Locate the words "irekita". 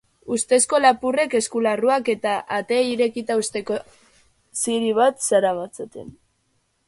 2.95-3.37